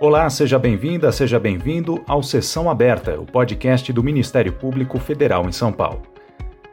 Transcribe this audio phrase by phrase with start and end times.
[0.00, 5.50] Olá, seja bem-vinda, seja bem-vindo ao Sessão Aberta, o podcast do Ministério Público Federal em
[5.50, 6.02] São Paulo.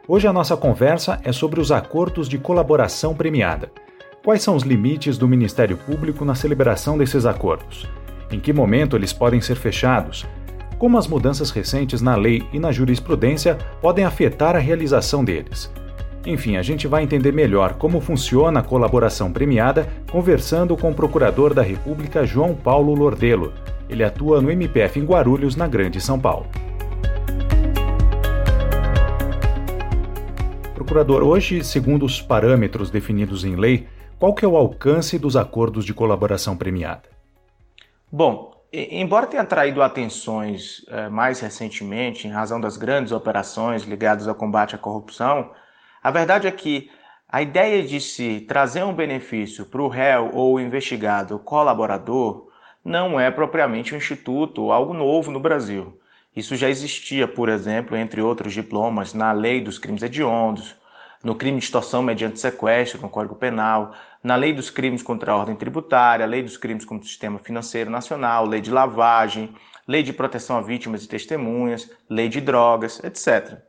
[0.06, 3.72] Hoje a nossa conversa é sobre os acordos de colaboração premiada.
[4.24, 7.88] Quais são os limites do Ministério Público na celebração desses acordos?
[8.30, 10.24] Em que momento eles podem ser fechados?
[10.78, 15.68] Como as mudanças recentes na lei e na jurisprudência podem afetar a realização deles?
[16.26, 21.54] Enfim, a gente vai entender melhor como funciona a colaboração premiada conversando com o Procurador
[21.54, 23.54] da República João Paulo Lordelo.
[23.88, 26.48] Ele atua no MPF em Guarulhos, na Grande São Paulo.
[30.74, 33.86] Procurador, hoje, segundo os parâmetros definidos em lei,
[34.18, 37.08] qual que é o alcance dos acordos de colaboração premiada?
[38.10, 44.34] Bom, embora tenha atraído atenções eh, mais recentemente em razão das grandes operações ligadas ao
[44.34, 45.52] combate à corrupção,
[46.06, 46.88] a verdade é que
[47.28, 52.46] a ideia de se trazer um benefício para o réu ou investigado colaborador
[52.84, 56.00] não é propriamente um instituto ou algo novo no Brasil.
[56.36, 60.76] Isso já existia, por exemplo, entre outros diplomas, na lei dos crimes hediondos,
[61.24, 65.36] no crime de extorsão mediante sequestro, no Código Penal, na lei dos crimes contra a
[65.36, 69.52] ordem tributária, lei dos crimes contra o sistema financeiro nacional, lei de lavagem,
[69.88, 73.60] lei de proteção a vítimas e testemunhas, lei de drogas, etc.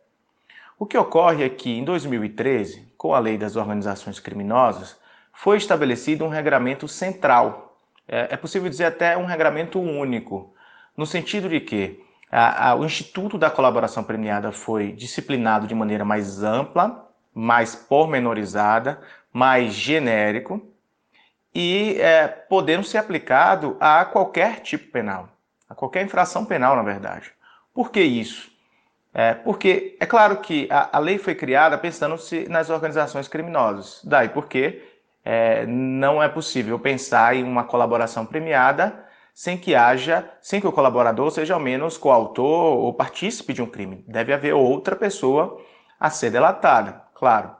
[0.79, 4.95] O que ocorre é que, em 2013, com a Lei das Organizações Criminosas,
[5.33, 7.75] foi estabelecido um regramento central.
[8.07, 10.53] É, é possível dizer até um regramento único,
[10.95, 16.05] no sentido de que a, a, o Instituto da Colaboração Premiada foi disciplinado de maneira
[16.05, 19.01] mais ampla, mais pormenorizada,
[19.33, 20.61] mais genérico
[21.55, 25.29] e é, podendo ser aplicado a qualquer tipo penal,
[25.67, 27.31] a qualquer infração penal, na verdade.
[27.73, 28.56] Por que isso?
[29.19, 33.99] É, porque é claro que a, a lei foi criada pensando-se nas organizações criminosas.
[34.03, 34.83] Daí porque
[35.25, 40.71] é, não é possível pensar em uma colaboração premiada sem que haja, sem que o
[40.71, 44.05] colaborador seja ao menos coautor ou partícipe de um crime.
[44.07, 45.59] Deve haver outra pessoa
[45.99, 47.55] a ser delatada, claro.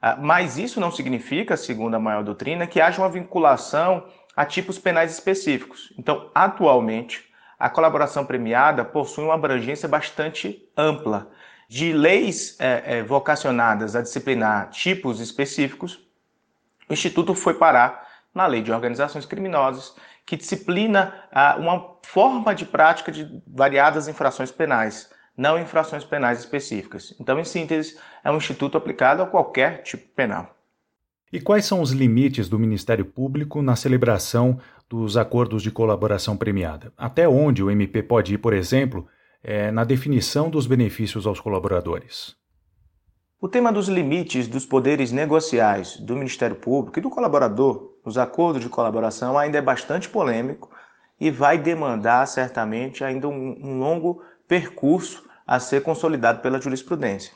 [0.00, 4.06] Ah, mas isso não significa, segundo a maior doutrina, que haja uma vinculação
[4.36, 5.92] a tipos penais específicos.
[5.98, 7.29] Então, atualmente,
[7.60, 11.30] a colaboração premiada possui uma abrangência bastante ampla
[11.68, 16.00] de leis é, é, vocacionadas a disciplinar tipos específicos.
[16.88, 19.94] O Instituto foi parar na lei de organizações criminosas,
[20.24, 27.14] que disciplina ah, uma forma de prática de variadas infrações penais, não infrações penais específicas.
[27.20, 30.56] Então, em síntese, é um instituto aplicado a qualquer tipo penal.
[31.32, 34.58] E quais são os limites do Ministério Público na celebração
[34.90, 36.92] dos acordos de colaboração premiada?
[36.98, 39.06] Até onde o MP pode ir, por exemplo,
[39.40, 42.34] é, na definição dos benefícios aos colaboradores?
[43.40, 48.60] O tema dos limites dos poderes negociais do Ministério Público e do colaborador nos acordos
[48.60, 50.68] de colaboração ainda é bastante polêmico
[51.20, 57.32] e vai demandar certamente ainda um, um longo percurso a ser consolidado pela jurisprudência.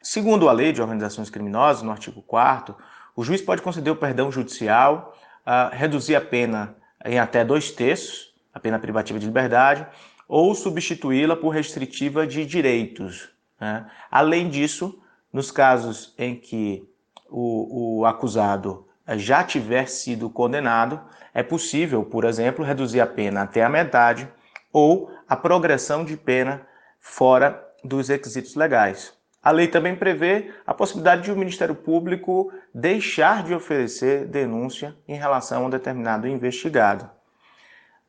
[0.00, 2.74] Segundo a Lei de Organizações Criminosas, no artigo 4
[3.16, 5.12] o juiz pode conceder o perdão judicial,
[5.48, 9.86] uh, reduzir a pena em até dois terços, a pena privativa de liberdade,
[10.28, 13.30] ou substituí-la por restritiva de direitos.
[13.58, 13.86] Né?
[14.10, 16.86] Além disso, nos casos em que
[17.30, 18.86] o, o acusado
[19.16, 21.00] já tiver sido condenado,
[21.32, 24.28] é possível, por exemplo, reduzir a pena até a metade
[24.70, 26.66] ou a progressão de pena
[27.00, 29.17] fora dos requisitos legais.
[29.48, 35.16] A lei também prevê a possibilidade de o Ministério Público deixar de oferecer denúncia em
[35.16, 37.08] relação a um determinado investigado.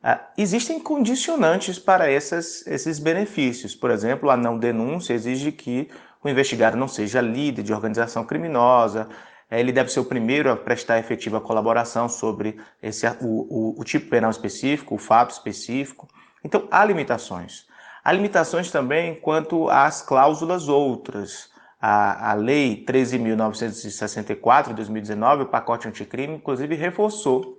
[0.03, 3.73] Ah, existem condicionantes para essas, esses benefícios.
[3.73, 5.89] Por exemplo, a não denúncia exige que
[6.21, 9.07] o investigado não seja líder de organização criminosa,
[9.49, 13.83] eh, ele deve ser o primeiro a prestar efetiva colaboração sobre esse, o, o, o
[13.85, 16.05] tipo penal específico, o fato específico.
[16.43, 17.65] Então, há limitações.
[18.03, 21.49] Há limitações também quanto às cláusulas outras.
[21.81, 27.57] A, a Lei 13.964 de 2019, o pacote anticrime, inclusive reforçou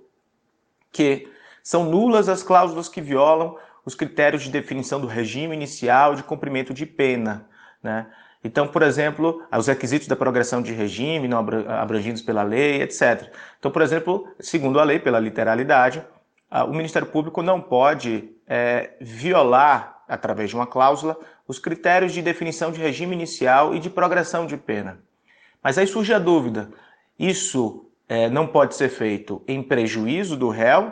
[0.91, 1.27] que
[1.63, 3.55] são nulas as cláusulas que violam
[3.85, 7.47] os critérios de definição do regime inicial de cumprimento de pena.
[7.81, 8.05] Né?
[8.43, 13.31] Então, por exemplo, os requisitos da progressão de regime não abrangidos pela lei, etc.
[13.59, 16.03] Então, por exemplo, segundo a lei, pela literalidade,
[16.67, 21.17] o Ministério Público não pode é, violar através de uma cláusula,
[21.47, 24.99] os critérios de definição de regime inicial e de progressão de pena.
[25.63, 26.69] Mas aí surge a dúvida:
[27.17, 30.91] isso é, não pode ser feito em prejuízo do réu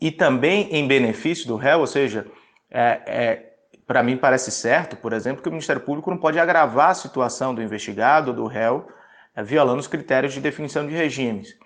[0.00, 2.26] e também em benefício do réu, ou seja,
[2.70, 3.52] é, é,
[3.86, 7.52] para mim parece certo, por exemplo, que o Ministério Público não pode agravar a situação
[7.54, 8.86] do investigado ou do réu
[9.34, 11.56] é, violando os critérios de definição de regimes.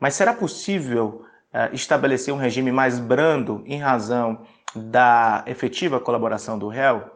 [0.00, 6.68] Mas será possível uh, estabelecer um regime mais brando em razão da efetiva colaboração do
[6.68, 7.10] réu?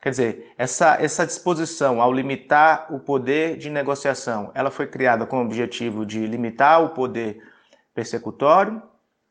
[0.00, 5.38] Quer dizer, essa, essa disposição ao limitar o poder de negociação, ela foi criada com
[5.38, 7.42] o objetivo de limitar o poder
[7.94, 8.82] persecutório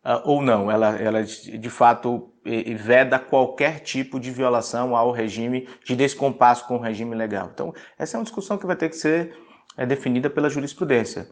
[0.05, 0.69] uh, ou não?
[0.69, 2.31] Ela, ela de fato
[2.75, 7.49] veda qualquer tipo de violação ao regime, de descompasso com o regime legal.
[7.53, 9.35] Então, essa é uma discussão que vai ter que ser
[9.77, 11.27] é, definida pela jurisprudência.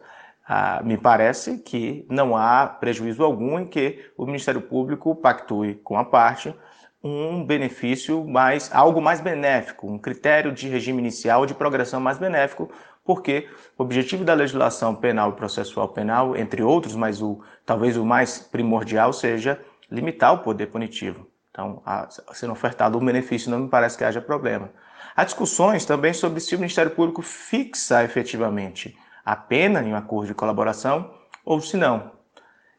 [0.50, 5.98] Ah, me parece que não há prejuízo algum em que o Ministério Público pactue com
[5.98, 6.56] a parte
[7.04, 12.72] um benefício mais, algo mais benéfico, um critério de regime inicial de progressão mais benéfico,
[13.04, 18.06] porque o objetivo da legislação penal e processual penal, entre outros, mas o, talvez o
[18.06, 19.60] mais primordial seja
[19.92, 21.28] limitar o poder punitivo.
[21.52, 24.70] Então, a, sendo ofertado um benefício, não me parece que haja problema.
[25.14, 28.96] Há discussões também sobre se o Ministério Público fixa efetivamente
[29.28, 31.14] a pena em um acordo de colaboração
[31.44, 32.14] ou se não.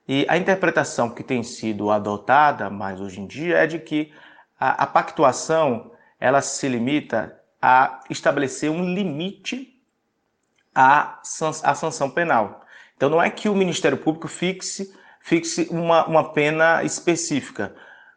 [0.09, 4.11] E a interpretação que tem sido adotada mais hoje em dia é de que
[4.59, 9.79] a, a pactuação ela se limita a estabelecer um limite
[10.75, 11.21] à,
[11.65, 12.65] à sanção penal.
[12.97, 14.91] Então não é que o Ministério Público fixe,
[15.21, 17.77] fixe uma, uma pena específica,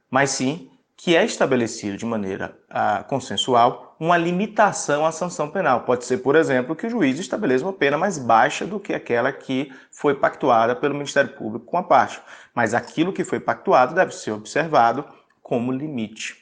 [0.09, 5.81] mas sim que é estabelecido de maneira uh, consensual uma limitação à sanção penal.
[5.81, 9.31] Pode ser, por exemplo, que o juiz estabeleça uma pena mais baixa do que aquela
[9.31, 12.19] que foi pactuada pelo Ministério Público com a parte.
[12.51, 15.05] Mas aquilo que foi pactuado deve ser observado
[15.43, 16.35] como limite.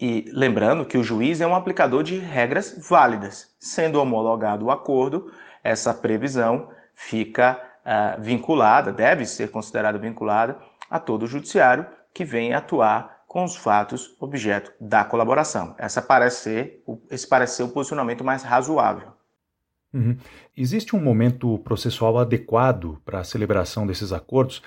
[0.00, 3.52] E lembrando que o juiz é um aplicador de regras válidas.
[3.58, 5.28] Sendo homologado o acordo,
[5.64, 10.56] essa previsão fica uh, vinculada, deve ser considerada vinculada
[10.88, 11.84] a todo o judiciário
[12.14, 15.74] que vem atuar com os fatos objeto da colaboração.
[15.78, 19.08] Essa parece ser, esse parece ser o posicionamento mais razoável.
[19.90, 20.18] Uhum.
[20.54, 24.62] Existe um momento processual adequado para a celebração desses acordos?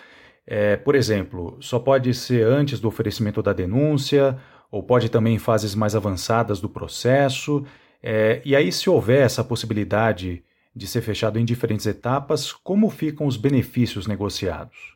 [0.47, 4.35] É, por exemplo, só pode ser antes do oferecimento da denúncia,
[4.71, 7.63] ou pode também em fases mais avançadas do processo?
[8.01, 10.43] É, e aí, se houver essa possibilidade
[10.75, 14.94] de ser fechado em diferentes etapas, como ficam os benefícios negociados?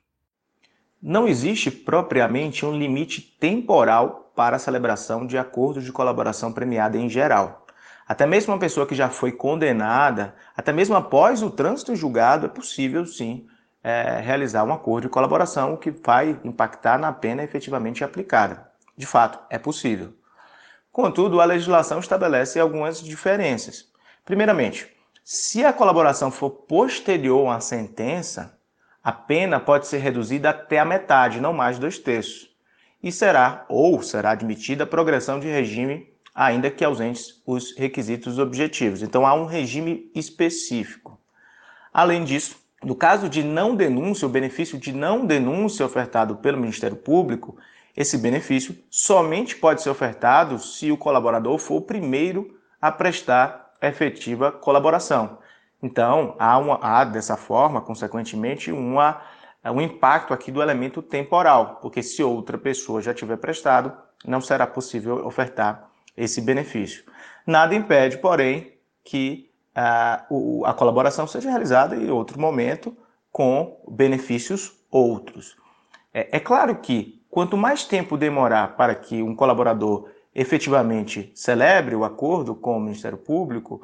[1.02, 7.10] Não existe propriamente um limite temporal para a celebração de acordos de colaboração premiada em
[7.10, 7.66] geral.
[8.06, 12.50] Até mesmo uma pessoa que já foi condenada, até mesmo após o trânsito julgado, é
[12.50, 13.48] possível sim
[13.82, 18.70] é, realizar um acordo de colaboração que vai impactar na pena efetivamente aplicada.
[18.98, 20.14] De fato, é possível.
[20.92, 23.86] Contudo, a legislação estabelece algumas diferenças.
[24.26, 24.94] Primeiramente,
[25.24, 28.59] se a colaboração for posterior à sentença,
[29.04, 32.50] a pena pode ser reduzida até a metade, não mais dois terços,
[33.02, 39.02] e será ou será admitida a progressão de regime, ainda que ausentes os requisitos objetivos.
[39.02, 41.20] Então há um regime específico.
[41.94, 46.96] Além disso, no caso de não denúncia, o benefício de não denúncia ofertado pelo Ministério
[46.96, 47.58] Público,
[47.96, 54.52] esse benefício somente pode ser ofertado se o colaborador for o primeiro a prestar efetiva
[54.52, 55.40] colaboração.
[55.82, 59.22] Então, há, uma, há dessa forma, consequentemente, uma,
[59.66, 63.94] um impacto aqui do elemento temporal, porque se outra pessoa já tiver prestado,
[64.26, 67.04] não será possível ofertar esse benefício.
[67.48, 68.74] Nada impede, porém,
[69.04, 72.96] que a, o, a colaboração seja realizada em outro momento
[73.32, 75.56] com benefícios outros.
[76.14, 82.04] É, é claro que quanto mais tempo demorar para que um colaborador efetivamente celebre o
[82.04, 83.82] acordo com o Ministério Público,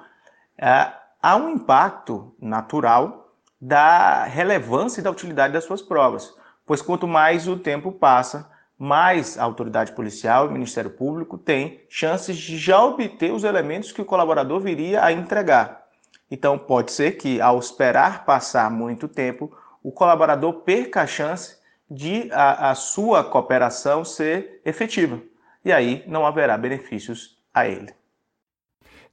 [0.58, 0.91] é,
[1.25, 6.32] há um impacto natural da relevância e da utilidade das suas provas,
[6.67, 11.82] pois quanto mais o tempo passa, mais a autoridade policial e o Ministério Público têm
[11.89, 15.88] chances de já obter os elementos que o colaborador viria a entregar.
[16.29, 19.51] Então, pode ser que, ao esperar passar muito tempo,
[19.82, 21.58] o colaborador perca a chance
[21.89, 25.20] de a, a sua cooperação ser efetiva.
[25.63, 28.04] E aí não haverá benefícios a ele.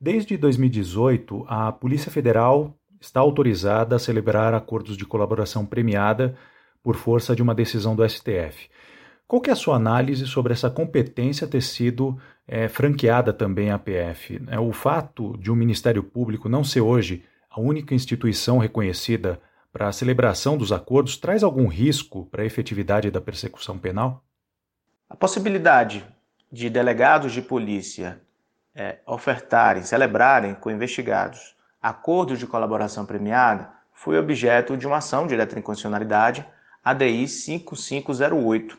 [0.04, 6.36] Desde 2018, a Polícia Federal está autorizada a celebrar acordos de colaboração premiada
[6.82, 8.68] por força de uma decisão do STF.
[9.28, 12.18] Qual é a sua análise sobre essa competência ter sido
[12.48, 14.42] é, franqueada também à PF?
[14.48, 19.40] É, o fato de o um Ministério Público não ser hoje a única instituição reconhecida
[19.72, 24.24] para a celebração dos acordos traz algum risco para a efetividade da persecução penal?
[25.08, 26.04] A possibilidade
[26.50, 28.20] de delegados de polícia
[28.74, 35.34] é, ofertarem, celebrarem com investigados acordos de colaboração premiada foi objeto de uma ação de
[35.34, 36.46] inconstitucionalidade,
[36.84, 38.78] ADI 5508.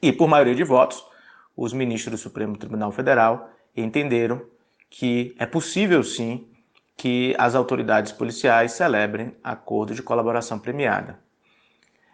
[0.00, 1.04] E, por maioria de votos,
[1.56, 4.42] os ministros do Supremo Tribunal Federal entenderam
[4.90, 6.48] que é possível sim
[6.96, 11.18] que as autoridades policiais celebrem acordo de colaboração premiada.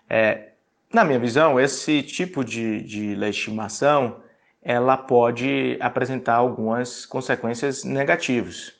[0.09, 0.53] É,
[0.93, 4.21] Na minha visão, esse tipo de, de legitimação
[4.63, 8.75] ela pode apresentar algumas consequências negativas.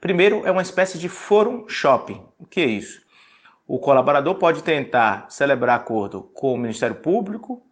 [0.00, 2.24] Primeiro, é uma espécie de forum shopping.
[2.38, 3.02] O que é isso?
[3.66, 7.62] O colaborador pode tentar celebrar acordo com o Ministério Público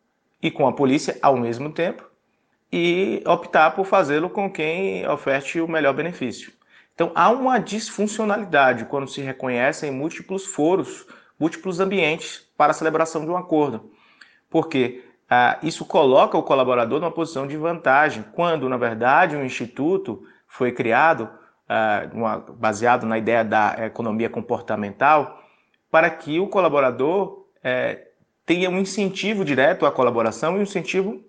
[0.41, 2.09] e com a polícia ao mesmo tempo
[2.71, 6.53] e optar por fazê-lo com quem oferte o melhor benefício.
[6.95, 11.07] Então, há uma disfuncionalidade quando se reconhecem múltiplos foros,
[11.39, 13.91] múltiplos ambientes para a celebração de um acordo.
[14.51, 20.23] Porque ah, isso coloca o colaborador numa posição de vantagem, quando, na verdade, um instituto
[20.47, 21.29] foi criado
[21.69, 25.43] ah, uma, baseado na ideia da economia comportamental
[25.91, 28.09] para que o colaborador eh,
[28.45, 31.23] tenha um incentivo direto à colaboração e um incentivo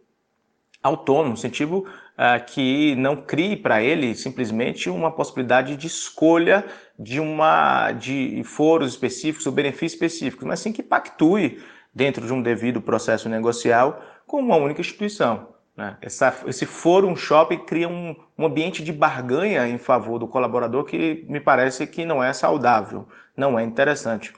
[0.81, 6.65] autônomo, um incentivo uh, que não crie para ele simplesmente uma possibilidade de escolha
[6.97, 11.61] de uma de foros específicos ou benefícios específicos, mas sim que pactue
[11.93, 15.49] dentro de um devido processo negocial com uma única instituição.
[15.75, 15.97] Né?
[16.01, 21.25] Essa, esse fórum shopping cria um, um ambiente de barganha em favor do colaborador que
[21.27, 24.33] me parece que não é saudável, não é interessante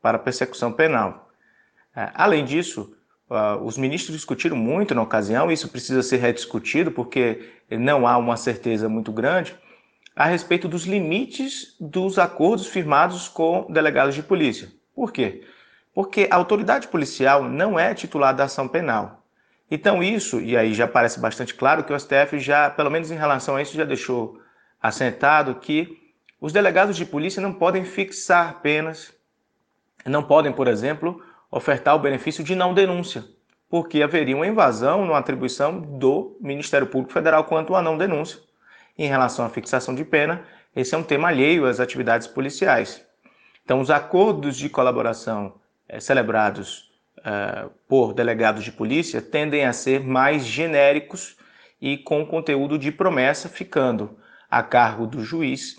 [0.00, 1.30] para a persecução penal.
[1.96, 2.94] Uh, além disso,
[3.32, 8.36] Uh, os ministros discutiram muito na ocasião, isso precisa ser rediscutido porque não há uma
[8.36, 9.56] certeza muito grande
[10.14, 14.70] a respeito dos limites dos acordos firmados com delegados de polícia.
[14.94, 15.42] Por quê?
[15.94, 19.22] Porque a autoridade policial não é titular da ação penal.
[19.70, 23.16] Então isso, e aí já parece bastante claro que o STF já, pelo menos em
[23.16, 24.38] relação a isso, já deixou
[24.80, 25.98] assentado que
[26.40, 29.14] os delegados de polícia não podem fixar penas,
[30.04, 33.24] não podem, por exemplo, ofertar o benefício de não denúncia,
[33.68, 38.40] porque haveria uma invasão na atribuição do Ministério Público Federal quanto à não denúncia.
[38.98, 40.44] Em relação à fixação de pena,
[40.74, 43.02] esse é um tema alheio às atividades policiais.
[43.64, 45.54] Então, os acordos de colaboração
[45.98, 46.90] celebrados
[47.24, 51.36] é, por delegados de polícia tendem a ser mais genéricos
[51.80, 54.16] e com conteúdo de promessa, ficando
[54.50, 55.76] a cargo do juiz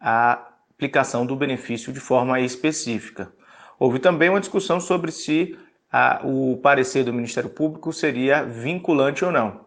[0.00, 3.32] a aplicação do benefício de forma específica.
[3.78, 5.58] Houve também uma discussão sobre se
[5.90, 9.66] a, o parecer do Ministério Público seria vinculante ou não.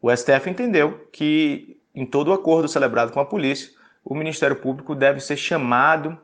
[0.00, 3.70] O STF entendeu que, em todo o acordo celebrado com a polícia,
[4.04, 6.18] o Ministério Público deve ser chamado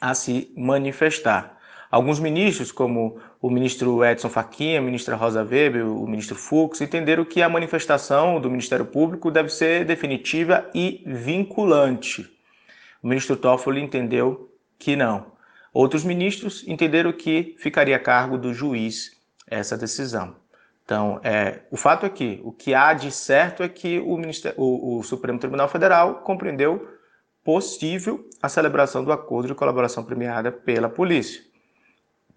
[0.00, 1.55] a se manifestar.
[1.90, 7.24] Alguns ministros, como o ministro Edson Fachin, a ministra Rosa Weber, o ministro Fux, entenderam
[7.24, 12.28] que a manifestação do Ministério Público deve ser definitiva e vinculante.
[13.02, 15.32] O ministro Toffoli entendeu que não.
[15.72, 19.12] Outros ministros entenderam que ficaria a cargo do juiz
[19.46, 20.34] essa decisão.
[20.84, 24.18] Então, é, o fato é que o que há de certo é que o,
[24.56, 26.88] o, o Supremo Tribunal Federal compreendeu
[27.44, 31.42] possível a celebração do acordo de colaboração premiada pela polícia,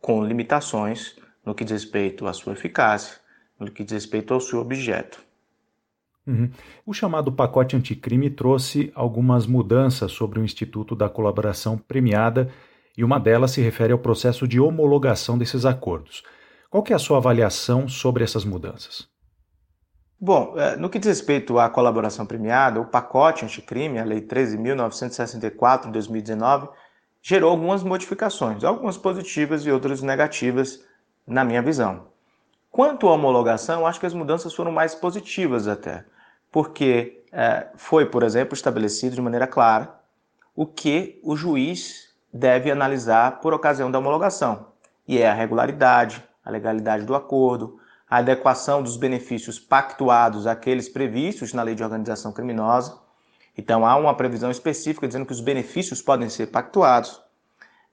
[0.01, 1.15] com limitações
[1.46, 3.18] no que diz respeito à sua eficácia,
[3.60, 5.22] no que diz respeito ao seu objeto.
[6.27, 6.50] Uhum.
[6.86, 12.51] O chamado pacote anticrime trouxe algumas mudanças sobre o Instituto da Colaboração Premiada
[12.96, 16.24] e uma delas se refere ao processo de homologação desses acordos.
[16.70, 19.08] Qual é a sua avaliação sobre essas mudanças?
[20.22, 25.86] Bom, é, no que diz respeito à colaboração premiada, o pacote anticrime, a Lei 13.964
[25.86, 26.68] de 2019,
[27.22, 30.84] gerou algumas modificações, algumas positivas e outras negativas,
[31.28, 32.08] na minha visão.
[32.72, 36.06] Quanto à homologação, acho que as mudanças foram mais positivas até,
[36.52, 39.94] porque é, foi, por exemplo, estabelecido de maneira clara
[40.56, 44.68] o que o juiz deve analisar por ocasião da homologação,
[45.08, 51.54] e é a regularidade, a legalidade do acordo, a adequação dos benefícios pactuados àqueles previstos
[51.54, 53.00] na lei de organização criminosa.
[53.60, 57.22] Então, há uma previsão específica dizendo que os benefícios podem ser pactuados.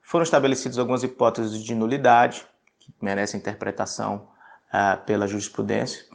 [0.01, 2.47] Foram estabelecidas algumas hipóteses de nulidade,
[2.79, 4.29] que merecem interpretação
[4.73, 6.05] uh, pela jurisprudência.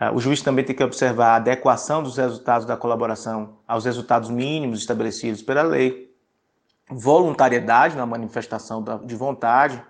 [0.00, 4.28] Uh, o juiz também tem que observar a adequação dos resultados da colaboração aos resultados
[4.28, 6.12] mínimos estabelecidos pela lei
[6.90, 9.80] voluntariedade na manifestação de vontade,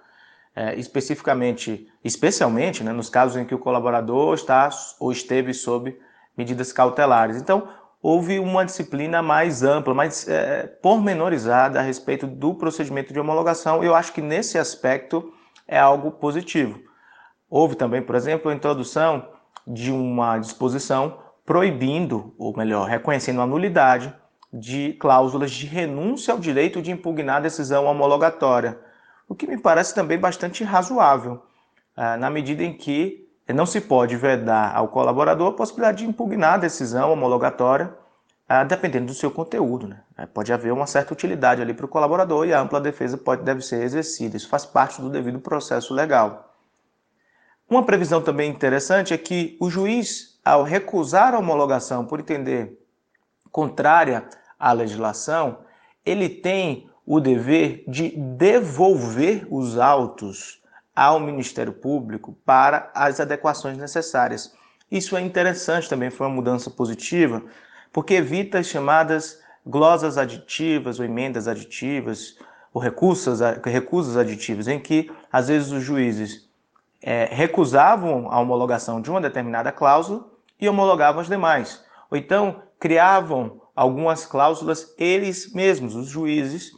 [0.55, 5.99] é, especificamente, especialmente né, nos casos em que o colaborador está ou esteve sob
[6.37, 7.37] medidas cautelares.
[7.37, 7.67] Então,
[8.03, 13.85] houve uma disciplina mais ampla, mais é, pormenorizada a respeito do procedimento de homologação.
[13.85, 15.33] Eu acho que nesse aspecto
[15.69, 16.81] é algo positivo.
[17.49, 19.29] Houve também, por exemplo, a introdução
[19.67, 24.15] de uma disposição proibindo, ou melhor, reconhecendo a nulidade
[24.53, 28.79] de cláusulas de renúncia ao direito de impugnar a decisão homologatória,
[29.29, 31.43] o que me parece também bastante razoável,
[31.97, 36.55] ah, na medida em que não se pode vedar ao colaborador a possibilidade de impugnar
[36.55, 37.93] a decisão homologatória,
[38.49, 39.89] ah, dependendo do seu conteúdo.
[39.89, 40.01] Né?
[40.19, 43.43] É, pode haver uma certa utilidade ali para o colaborador e a ampla defesa pode,
[43.43, 44.37] deve ser exercida.
[44.37, 46.55] Isso faz parte do devido processo legal.
[47.69, 52.77] Uma previsão também interessante é que o juiz, ao recusar a homologação por entender
[53.53, 54.29] contrária
[54.59, 55.59] à legislação,
[56.05, 60.60] ele tem o dever de devolver os autos
[61.01, 64.55] ao Ministério Público para as adequações necessárias.
[64.91, 67.43] Isso é interessante também, foi uma mudança positiva,
[67.91, 72.37] porque evita as chamadas glosas aditivas ou emendas aditivas,
[72.71, 76.47] ou recusas, recusas aditivas, em que às vezes os juízes
[77.01, 80.29] é, recusavam a homologação de uma determinada cláusula
[80.61, 81.83] e homologavam as demais.
[82.11, 86.73] Ou então criavam algumas cláusulas eles mesmos, os juízes,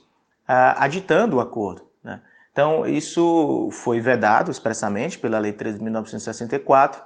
[0.47, 1.83] ah, aditando o acordo.
[2.05, 2.21] Né?
[2.53, 7.01] Então, isso foi vedado expressamente pela Lei 13.964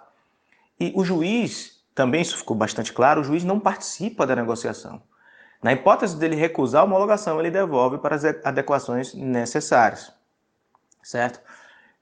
[0.78, 5.00] e o juiz, também isso ficou bastante claro, o juiz não participa da negociação.
[5.62, 10.12] Na hipótese dele recusar a homologação, ele devolve para as adequações necessárias.
[11.02, 11.40] Certo?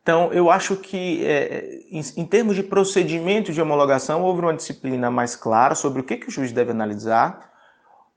[0.02, 5.10] Então, eu acho que, é, em, em, termos de procedimento de homologação, houve uma disciplina
[5.10, 7.50] mais clara sobre o que, que o juiz deve analisar,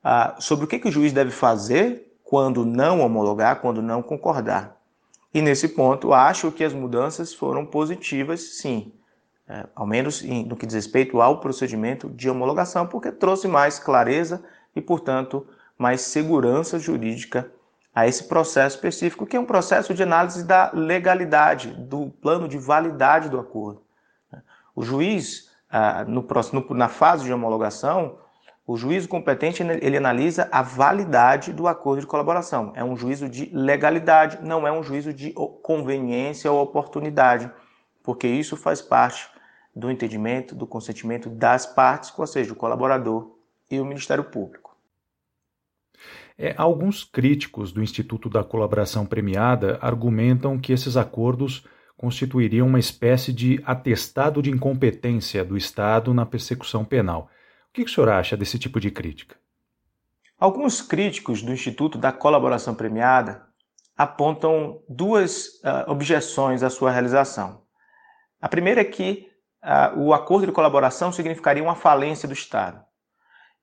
[0.03, 4.76] uh, sobre o que, que o juiz deve fazer quando não homologar, quando não concordar.
[5.37, 8.91] E nesse ponto, acho que as mudanças foram positivas, sim,
[9.47, 13.77] é, ao menos em, no que diz respeito ao procedimento de homologação, porque trouxe mais
[13.77, 14.43] clareza
[14.75, 15.45] e, portanto,
[15.77, 17.51] mais segurança jurídica
[17.93, 22.57] a esse processo específico, que é um processo de análise da legalidade, do plano de
[22.57, 23.83] validade do acordo.
[24.75, 26.25] O juiz, ah, no
[26.71, 28.17] na fase de homologação,
[28.67, 32.73] o juízo competente ele analisa a validade do acordo de colaboração.
[32.75, 35.31] É um juízo de legalidade, não é um juízo de
[35.63, 37.49] conveniência ou oportunidade,
[38.03, 39.29] porque isso faz parte
[39.73, 43.37] do entendimento, do consentimento das partes, ou seja, o colaborador
[43.71, 44.75] e o Ministério Público.
[46.37, 53.31] É, alguns críticos do Instituto da Colaboração Premiada argumentam que esses acordos constituiriam uma espécie
[53.31, 57.29] de atestado de incompetência do Estado na persecução penal.
[57.77, 59.35] Que o senhor acha desse tipo de crítica?
[60.39, 63.45] Alguns críticos do Instituto da Colaboração Premiada
[63.95, 67.61] apontam duas uh, objeções à sua realização.
[68.41, 69.27] A primeira é que
[69.63, 72.83] uh, o acordo de colaboração significaria uma falência do Estado.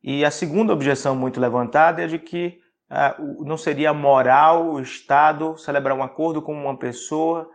[0.00, 5.59] E a segunda objeção muito levantada é de que uh, não seria moral o Estado
[5.59, 7.50] celebrar um acordo com uma pessoa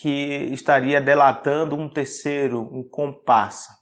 [0.00, 3.78] que estaria delatando um terceiro, um comparsa.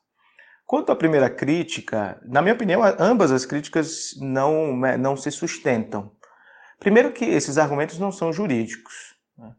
[0.66, 6.10] Quanto à primeira crítica, na minha opinião, ambas as críticas não, não se sustentam.
[6.80, 9.14] Primeiro, que esses argumentos não são jurídicos.
[9.38, 9.52] Né?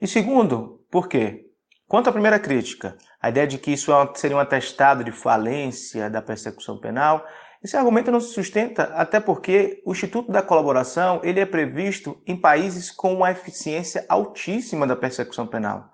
[0.00, 1.46] E segundo, por quê?
[1.86, 6.10] Quanto à primeira crítica, a ideia de que isso é seria um atestado de falência
[6.10, 7.24] da persecução penal,
[7.62, 12.36] esse argumento não se sustenta até porque o Instituto da Colaboração ele é previsto em
[12.36, 15.92] países com uma eficiência altíssima da persecução penal.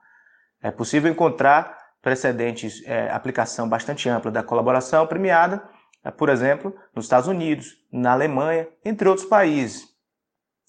[0.62, 5.66] É possível encontrar precedentes, é, aplicação bastante ampla da colaboração premiada,
[6.04, 9.88] é, por exemplo, nos Estados Unidos, na Alemanha, entre outros países.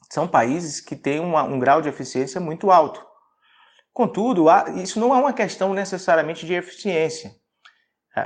[0.09, 3.05] São países que têm uma, um grau de eficiência muito alto.
[3.93, 4.45] Contudo,
[4.81, 7.35] isso não é uma questão necessariamente de eficiência.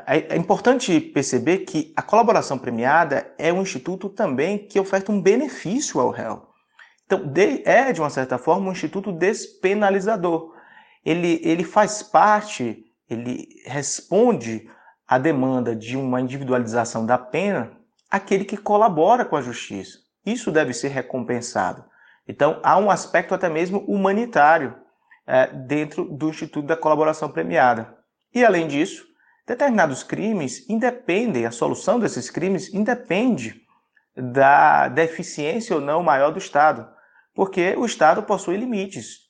[0.06, 5.20] É, é importante perceber que a colaboração premiada é um instituto também que oferta um
[5.20, 6.48] benefício ao réu.
[7.06, 7.34] Então,
[7.66, 10.54] é, de uma certa forma, um instituto despenalizador.
[11.04, 14.70] Ele, ele faz parte, ele responde
[15.08, 17.72] à demanda de uma individualização da pena
[18.10, 20.00] aquele que colabora com a justiça.
[20.26, 21.86] Isso deve ser recompensado.
[22.28, 24.76] Então, há um aspecto até mesmo humanitário
[25.26, 27.98] é, dentro do Instituto da Colaboração Premiada.
[28.34, 29.06] E, além disso,
[29.48, 33.62] determinados crimes independem, a solução desses crimes independe
[34.16, 36.88] da deficiência ou não maior do Estado,
[37.34, 39.30] porque o Estado possui limites,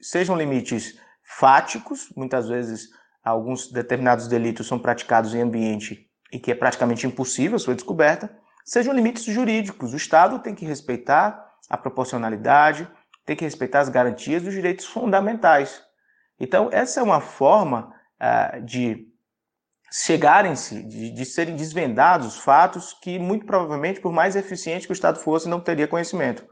[0.00, 2.88] sejam limites fáticos, muitas vezes
[3.24, 8.30] alguns determinados delitos são praticados em ambiente em que é praticamente impossível sua descoberta,
[8.64, 9.92] sejam limites jurídicos.
[9.92, 12.88] O Estado tem que respeitar a proporcionalidade,
[13.24, 15.82] tem que respeitar as garantias dos direitos fundamentais.
[16.38, 19.06] Então, essa é uma forma uh, de
[19.90, 25.18] chegarem-se, de, de, serem desvendados fatos que, muito provavelmente, por mais eficiente que o Estado
[25.18, 26.46] fosse, não teria conhecimento.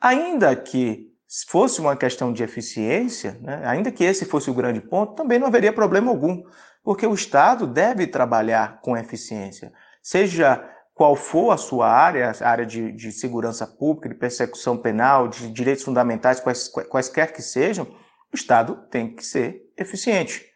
[0.00, 1.13] Ainda que
[1.48, 5.46] fosse uma questão de eficiência, né, ainda que esse fosse o grande ponto, também não
[5.46, 6.42] haveria problema algum,
[6.82, 10.62] porque o Estado deve trabalhar com eficiência, seja
[10.94, 15.50] qual for a sua área, a área de, de segurança pública, de persecução penal, de
[15.50, 17.84] direitos fundamentais, quais, quaisquer que sejam,
[18.32, 20.46] o Estado tem que ser eficiente.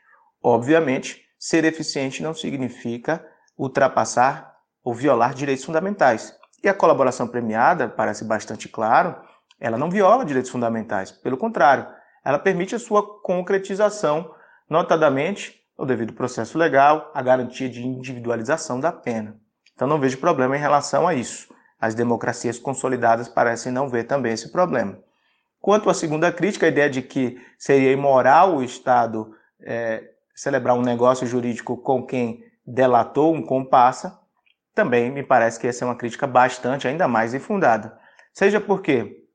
[0.41, 3.25] Obviamente, ser eficiente não significa
[3.57, 4.55] ultrapassar
[4.85, 6.37] ou violar direitos fundamentais.
[6.63, 9.17] E a colaboração premiada, parece bastante claro,
[9.61, 11.11] ela não viola direitos fundamentais.
[11.11, 11.87] Pelo contrário,
[12.25, 14.35] ela permite a sua concretização
[14.69, 19.37] notadamente o devido processo legal, a garantia de individualização da pena.
[19.75, 21.55] Então não vejo problema em relação a isso.
[21.81, 24.99] As democracias consolidadas parecem não ver também esse problema.
[25.61, 30.83] Quanto à segunda crítica, a ideia de que seria imoral o Estado é, celebrar um
[30.83, 34.19] negócio jurídico com quem delatou um comparsa,
[34.75, 37.99] também me parece que essa é uma crítica bastante, ainda mais infundada.
[38.33, 39.28] Seja porque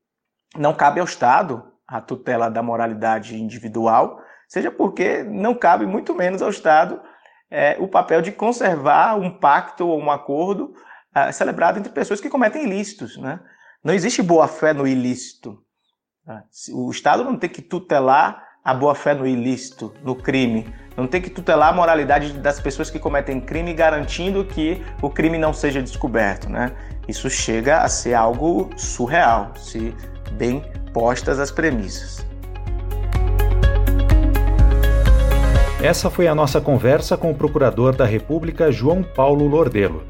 [0.57, 6.41] não cabe ao Estado a tutela da moralidade individual, seja porque não cabe muito menos
[6.41, 7.01] ao Estado
[7.49, 10.73] é, o papel de conservar um pacto ou um acordo
[11.13, 13.17] é, celebrado entre pessoas que cometem ilícitos.
[13.17, 13.39] Né?
[13.83, 15.59] Não existe boa-fé no ilícito.
[16.71, 20.73] O Estado não tem que tutelar a boa-fé no ilícito, no crime.
[20.95, 25.37] Não tem que tutelar a moralidade das pessoas que cometem crime, garantindo que o crime
[25.37, 26.49] não seja descoberto.
[26.49, 26.71] Né?
[27.07, 29.93] Isso chega a ser algo surreal, se
[30.37, 32.25] bem postas as premissas.
[35.81, 40.03] Essa foi a nossa conversa com o Procurador da República João Paulo Lordelo.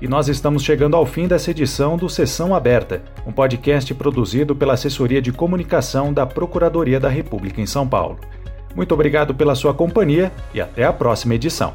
[0.00, 4.72] E nós estamos chegando ao fim dessa edição do Sessão Aberta, um podcast produzido pela
[4.72, 8.18] Assessoria de Comunicação da Procuradoria da República em São Paulo.
[8.74, 11.74] Muito obrigado pela sua companhia e até a próxima edição.